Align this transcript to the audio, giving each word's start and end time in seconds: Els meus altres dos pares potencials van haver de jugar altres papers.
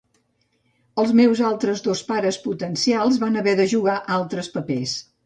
Els 1.01 1.11
meus 1.19 1.41
altres 1.49 1.83
dos 1.87 2.01
pares 2.11 2.39
potencials 2.47 3.21
van 3.25 3.39
haver 3.43 3.55
de 3.61 3.69
jugar 3.75 3.99
altres 4.17 4.51
papers. 4.57 4.97